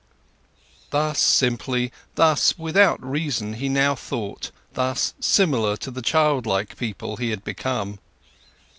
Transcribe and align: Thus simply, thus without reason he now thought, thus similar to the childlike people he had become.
Thus 0.89 1.19
simply, 1.19 1.91
thus 2.15 2.57
without 2.57 2.99
reason 3.07 3.53
he 3.53 3.69
now 3.69 3.93
thought, 3.93 4.49
thus 4.73 5.13
similar 5.19 5.77
to 5.77 5.91
the 5.91 6.01
childlike 6.01 6.75
people 6.75 7.17
he 7.17 7.29
had 7.29 7.43
become. 7.43 7.99